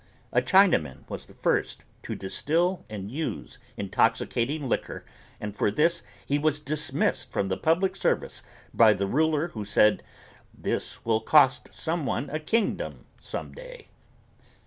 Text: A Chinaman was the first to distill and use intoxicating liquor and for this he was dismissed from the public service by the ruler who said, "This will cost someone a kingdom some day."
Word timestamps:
A 0.33 0.41
Chinaman 0.41 1.07
was 1.07 1.27
the 1.27 1.35
first 1.35 1.85
to 2.01 2.15
distill 2.15 2.83
and 2.89 3.11
use 3.11 3.59
intoxicating 3.77 4.67
liquor 4.67 5.05
and 5.39 5.55
for 5.55 5.69
this 5.69 6.01
he 6.25 6.39
was 6.39 6.59
dismissed 6.59 7.31
from 7.31 7.49
the 7.49 7.55
public 7.57 7.95
service 7.95 8.41
by 8.73 8.95
the 8.95 9.05
ruler 9.05 9.49
who 9.49 9.63
said, 9.63 10.01
"This 10.57 11.05
will 11.05 11.21
cost 11.21 11.71
someone 11.71 12.31
a 12.31 12.39
kingdom 12.39 13.05
some 13.19 13.51
day." 13.53 13.89